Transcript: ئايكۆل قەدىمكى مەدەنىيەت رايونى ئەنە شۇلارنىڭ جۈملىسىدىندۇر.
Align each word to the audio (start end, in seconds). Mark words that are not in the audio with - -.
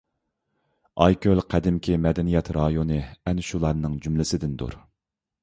ئايكۆل 1.03 1.41
قەدىمكى 1.53 1.97
مەدەنىيەت 2.07 2.49
رايونى 2.59 2.99
ئەنە 3.11 3.47
شۇلارنىڭ 3.51 4.01
جۈملىسىدىندۇر. 4.09 4.77